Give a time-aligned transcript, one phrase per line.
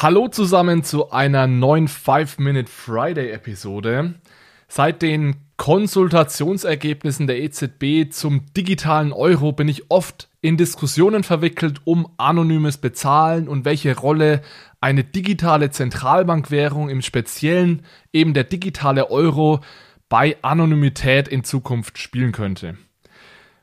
[0.00, 4.14] Hallo zusammen zu einer neuen 5-Minute Friday-Episode.
[4.68, 12.08] Seit den Konsultationsergebnissen der EZB zum digitalen Euro bin ich oft in Diskussionen verwickelt um
[12.16, 14.42] anonymes Bezahlen und welche Rolle
[14.80, 19.62] eine digitale Zentralbankwährung im Speziellen eben der digitale Euro
[20.08, 22.78] bei Anonymität in Zukunft spielen könnte.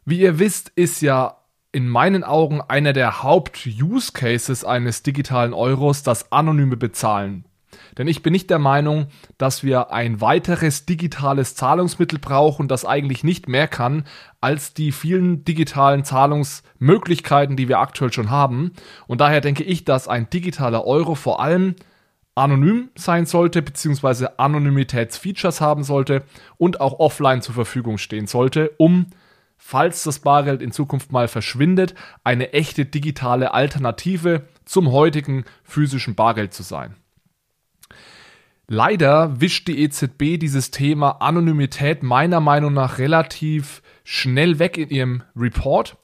[0.04, 1.38] Wie ihr wisst, ist ja
[1.76, 7.44] in meinen Augen einer der Haupt-Use-Cases eines digitalen Euros das anonyme Bezahlen.
[7.98, 13.26] Denn ich bin nicht der Meinung, dass wir ein weiteres digitales Zahlungsmittel brauchen, das eigentlich
[13.26, 14.06] nicht mehr kann
[14.40, 18.72] als die vielen digitalen Zahlungsmöglichkeiten, die wir aktuell schon haben.
[19.06, 21.76] Und daher denke ich, dass ein digitaler Euro vor allem
[22.36, 26.24] anonym sein sollte, beziehungsweise Anonymitätsfeatures haben sollte
[26.56, 29.08] und auch offline zur Verfügung stehen sollte, um
[29.58, 36.54] falls das Bargeld in Zukunft mal verschwindet, eine echte digitale Alternative zum heutigen physischen Bargeld
[36.54, 36.96] zu sein.
[38.68, 45.24] Leider wischt die EZB dieses Thema Anonymität meiner Meinung nach relativ schnell weg in ihrem
[45.36, 45.98] Report.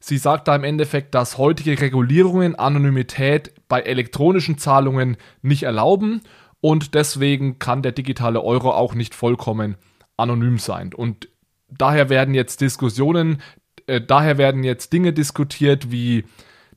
[0.00, 6.20] Sie sagt da im Endeffekt, dass heutige Regulierungen Anonymität bei elektronischen Zahlungen nicht erlauben
[6.60, 9.76] und deswegen kann der digitale Euro auch nicht vollkommen
[10.16, 10.92] anonym sein.
[10.94, 11.28] Und
[11.68, 13.42] daher werden jetzt Diskussionen,
[13.86, 16.24] äh, daher werden jetzt Dinge diskutiert wie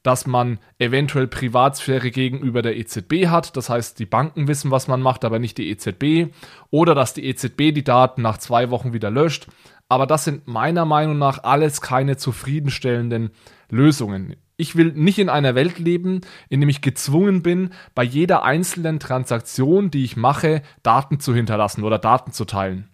[0.08, 3.58] dass man eventuell Privatsphäre gegenüber der EZB hat.
[3.58, 6.34] Das heißt, die Banken wissen, was man macht, aber nicht die EZB.
[6.70, 9.48] Oder dass die EZB die Daten nach zwei Wochen wieder löscht.
[9.90, 13.32] Aber das sind meiner Meinung nach alles keine zufriedenstellenden
[13.70, 14.38] Lösungen.
[14.56, 19.02] Ich will nicht in einer Welt leben, in dem ich gezwungen bin, bei jeder einzelnen
[19.02, 22.90] Transaktion, die ich mache, Daten zu hinterlassen oder Daten zu teilen.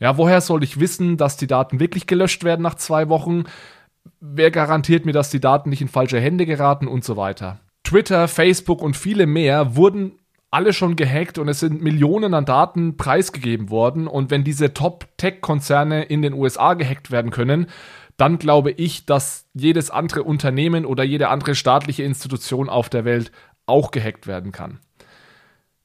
[0.00, 3.44] Ja, woher soll ich wissen, dass die Daten wirklich gelöscht werden nach zwei Wochen?
[4.20, 7.60] Wer garantiert mir, dass die Daten nicht in falsche Hände geraten und so weiter?
[7.84, 10.18] Twitter, Facebook und viele mehr wurden
[10.50, 14.06] alle schon gehackt und es sind Millionen an Daten preisgegeben worden.
[14.06, 17.66] Und wenn diese Top-Tech-Konzerne in den USA gehackt werden können,
[18.16, 23.32] dann glaube ich, dass jedes andere Unternehmen oder jede andere staatliche Institution auf der Welt
[23.66, 24.78] auch gehackt werden kann.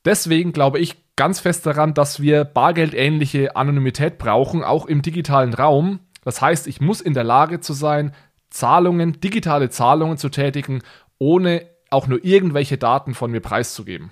[0.05, 5.99] Deswegen glaube ich ganz fest daran, dass wir bargeldähnliche Anonymität brauchen, auch im digitalen Raum.
[6.23, 8.13] Das heißt, ich muss in der Lage zu sein,
[8.49, 10.81] Zahlungen, digitale Zahlungen zu tätigen,
[11.17, 14.11] ohne auch nur irgendwelche Daten von mir preiszugeben.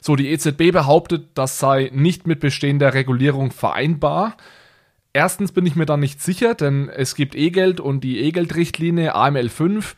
[0.00, 4.38] So, die EZB behauptet, das sei nicht mit bestehender Regulierung vereinbar.
[5.12, 9.50] Erstens bin ich mir da nicht sicher, denn es gibt E-Geld und die E-Geld-Richtlinie AML
[9.50, 9.96] 5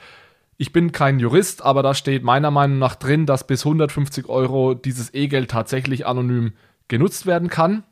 [0.57, 4.75] ich bin kein Jurist, aber da steht meiner Meinung nach drin, dass bis 150 Euro
[4.75, 6.53] dieses E-Geld tatsächlich anonym
[6.89, 7.85] genutzt werden kann.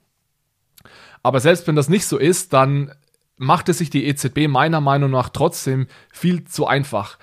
[1.22, 2.93] Aber selbst wenn das nicht so ist, dann
[3.37, 7.19] macht es sich die EZB meiner Meinung nach trotzdem viel zu einfach.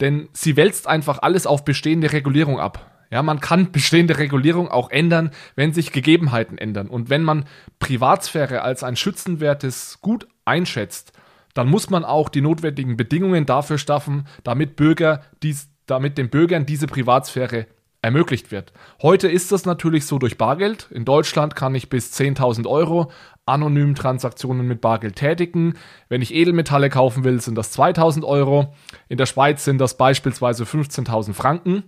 [0.00, 2.90] Denn sie wälzt einfach alles auf bestehende Regulierung ab.
[3.10, 6.88] Ja, man kann bestehende Regulierung auch ändern, wenn sich Gegebenheiten ändern.
[6.88, 7.44] Und wenn man
[7.78, 11.12] Privatsphäre als ein schützenwertes Gut einschätzt,
[11.54, 16.66] dann muss man auch die notwendigen Bedingungen dafür schaffen, damit Bürger dies, damit den Bürgern
[16.66, 17.66] diese Privatsphäre
[18.02, 18.72] ermöglicht wird.
[19.02, 20.88] Heute ist das natürlich so durch Bargeld.
[20.90, 23.10] In Deutschland kann ich bis 10.000 Euro
[23.44, 25.74] anonym Transaktionen mit Bargeld tätigen.
[26.08, 28.74] Wenn ich Edelmetalle kaufen will, sind das 2.000 Euro.
[29.08, 31.84] In der Schweiz sind das beispielsweise 15.000 Franken.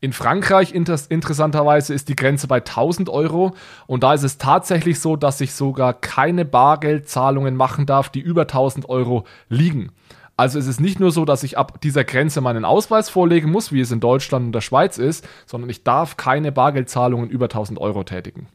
[0.00, 3.54] In Frankreich inter interessanterweise ist die Grenze bei 1000 Euro
[3.86, 8.42] und da ist es tatsächlich so, dass ich sogar keine Bargeldzahlungen machen darf, die über
[8.42, 9.92] 1000 Euro liegen.
[10.36, 13.72] Also es ist nicht nur so, dass ich ab dieser Grenze meinen Ausweis vorlegen muss,
[13.72, 17.78] wie es in Deutschland und der Schweiz ist, sondern ich darf keine Bargeldzahlungen über 1000
[17.78, 18.48] Euro tätigen.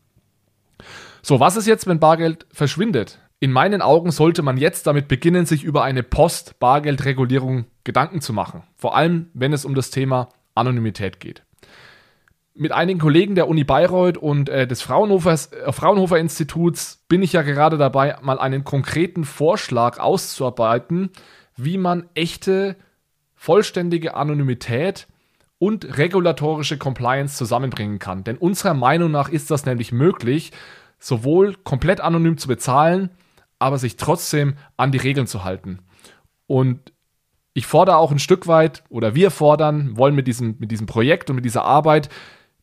[1.23, 3.19] So, was ist jetzt, wenn Bargeld verschwindet?
[3.39, 8.61] In meinen Augen sollte man jetzt damit beginnen, sich über eine Post-Bargeldregulierung Gedanken zu machen.
[8.75, 11.43] Vor allem, wenn es um das Thema Anonymität geht.
[12.53, 17.33] Mit einigen Kollegen der Uni Bayreuth und äh, des Fraunhofers, äh, Fraunhofer Instituts bin ich
[17.33, 21.11] ja gerade dabei, mal einen konkreten Vorschlag auszuarbeiten,
[21.55, 22.75] wie man echte,
[23.35, 25.07] vollständige Anonymität
[25.59, 28.23] und regulatorische Compliance zusammenbringen kann.
[28.23, 30.51] Denn unserer Meinung nach ist das nämlich möglich,
[30.99, 33.11] sowohl komplett anonym zu bezahlen,
[33.59, 35.79] aber sich trotzdem an die Regeln zu halten.
[36.47, 36.93] Und
[37.53, 41.29] ich fordere auch ein Stück weit, oder wir fordern, wollen mit diesem, mit diesem Projekt
[41.29, 42.09] und mit dieser Arbeit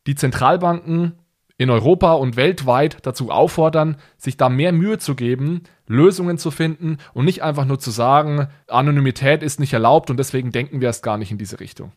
[0.06, 1.18] die Zentralbanken
[1.58, 6.98] in Europa und weltweit dazu auffordern, sich da mehr Mühe zu geben, Lösungen zu finden
[7.12, 11.02] und nicht einfach nur zu sagen, Anonymität ist nicht erlaubt und deswegen denken wir erst
[11.02, 11.92] gar nicht in diese Richtung.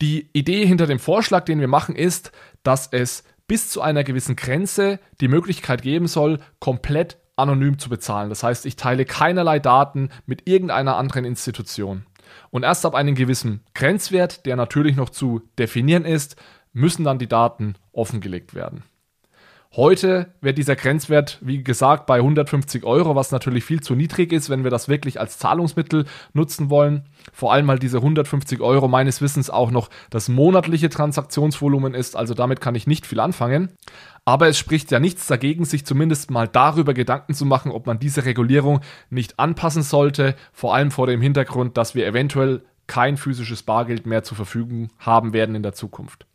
[0.00, 2.32] Die Idee hinter dem Vorschlag, den wir machen, ist,
[2.62, 8.30] dass es bis zu einer gewissen Grenze die Möglichkeit geben soll, komplett anonym zu bezahlen.
[8.30, 12.06] Das heißt, ich teile keinerlei Daten mit irgendeiner anderen Institution.
[12.50, 16.36] Und erst ab einem gewissen Grenzwert, der natürlich noch zu definieren ist,
[16.72, 18.84] müssen dann die Daten offengelegt werden.
[19.74, 24.50] Heute wird dieser Grenzwert, wie gesagt, bei 150 Euro, was natürlich viel zu niedrig ist,
[24.50, 26.04] wenn wir das wirklich als Zahlungsmittel
[26.34, 27.08] nutzen wollen.
[27.32, 32.34] Vor allem, weil diese 150 Euro meines Wissens auch noch das monatliche Transaktionsvolumen ist, also
[32.34, 33.70] damit kann ich nicht viel anfangen.
[34.24, 37.98] Aber es spricht ja nichts dagegen, sich zumindest mal darüber Gedanken zu machen, ob man
[37.98, 38.80] diese Regulierung
[39.10, 44.22] nicht anpassen sollte, vor allem vor dem Hintergrund, dass wir eventuell kein physisches Bargeld mehr
[44.22, 46.26] zur Verfügung haben werden in der Zukunft.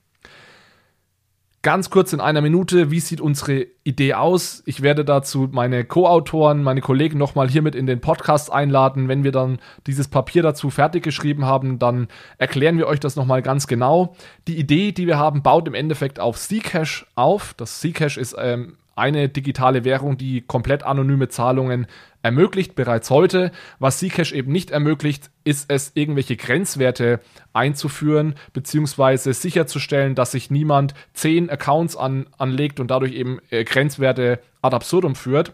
[1.67, 4.63] Ganz kurz in einer Minute, wie sieht unsere Idee aus?
[4.65, 9.09] Ich werde dazu meine Co-Autoren, meine Kollegen nochmal hier mit in den Podcast einladen.
[9.09, 13.41] Wenn wir dann dieses Papier dazu fertig geschrieben haben, dann erklären wir euch das nochmal
[13.41, 14.15] ganz genau.
[14.47, 17.53] Die Idee, die wir haben, baut im Endeffekt auf Zcash auf.
[17.57, 21.87] Das Zcash ist ähm, eine digitale Währung, die komplett anonyme Zahlungen
[22.21, 23.51] ermöglicht bereits heute.
[23.79, 27.19] Was Zcash eben nicht ermöglicht, ist es, irgendwelche Grenzwerte
[27.53, 34.39] einzuführen, beziehungsweise sicherzustellen, dass sich niemand zehn Accounts an, anlegt und dadurch eben äh, Grenzwerte
[34.61, 35.53] ad absurdum führt.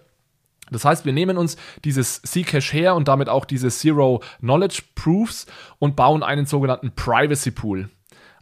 [0.72, 5.46] Das heißt, wir nehmen uns dieses Zcash her und damit auch diese Zero Knowledge Proofs
[5.78, 7.90] und bauen einen sogenannten Privacy Pool.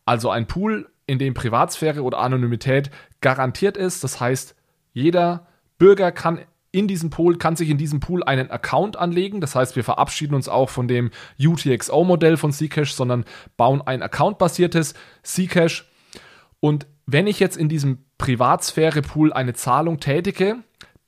[0.06, 2.90] Also ein Pool, in dem Privatsphäre oder Anonymität
[3.20, 4.04] garantiert ist.
[4.04, 4.56] Das heißt,
[4.94, 5.48] jeder
[5.78, 6.40] Bürger kann
[6.72, 9.42] in diesem Pool, kann sich in diesem Pool einen Account anlegen.
[9.42, 13.26] Das heißt, wir verabschieden uns auch von dem UTXO-Modell von Zcash, sondern
[13.58, 14.94] bauen ein Account-basiertes
[15.24, 15.92] Zcash.
[16.60, 20.58] Und wenn ich jetzt in diesem Privatsphäre-Pool eine Zahlung tätige,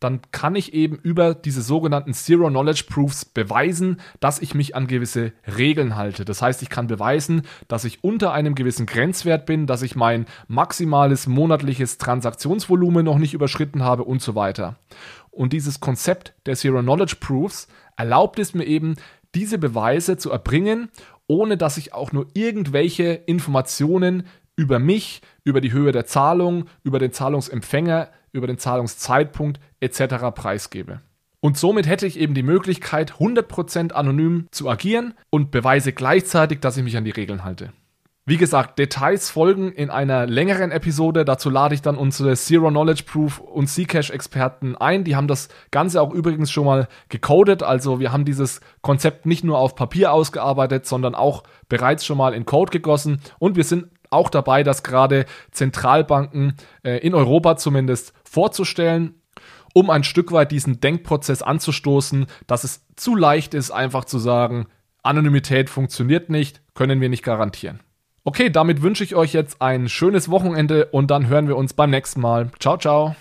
[0.03, 4.87] dann kann ich eben über diese sogenannten Zero Knowledge Proofs beweisen, dass ich mich an
[4.87, 6.25] gewisse Regeln halte.
[6.25, 10.25] Das heißt, ich kann beweisen, dass ich unter einem gewissen Grenzwert bin, dass ich mein
[10.47, 14.75] maximales monatliches Transaktionsvolumen noch nicht überschritten habe und so weiter.
[15.31, 18.95] Und dieses Konzept der Zero Knowledge Proofs erlaubt es mir eben,
[19.35, 20.89] diese Beweise zu erbringen,
[21.27, 26.99] ohne dass ich auch nur irgendwelche Informationen über mich, über die Höhe der Zahlung, über
[26.99, 30.15] den Zahlungsempfänger über den Zahlungszeitpunkt etc.
[30.35, 31.01] preisgebe.
[31.39, 36.77] Und somit hätte ich eben die Möglichkeit, 100% anonym zu agieren und beweise gleichzeitig, dass
[36.77, 37.73] ich mich an die Regeln halte.
[38.25, 41.25] Wie gesagt, Details folgen in einer längeren Episode.
[41.25, 45.03] Dazu lade ich dann unsere Zero Knowledge Proof und Zcash Experten ein.
[45.03, 47.63] Die haben das Ganze auch übrigens schon mal gecodet.
[47.63, 52.33] Also wir haben dieses Konzept nicht nur auf Papier ausgearbeitet, sondern auch bereits schon mal
[52.33, 53.19] in Code gegossen.
[53.39, 59.15] Und wir sind auch dabei, dass gerade Zentralbanken äh, in Europa zumindest vorzustellen,
[59.73, 64.67] um ein Stück weit diesen Denkprozess anzustoßen, dass es zu leicht ist, einfach zu sagen,
[65.01, 67.81] Anonymität funktioniert nicht, können wir nicht garantieren.
[68.23, 71.89] Okay, damit wünsche ich euch jetzt ein schönes Wochenende und dann hören wir uns beim
[71.89, 72.51] nächsten Mal.
[72.59, 73.15] Ciao, ciao.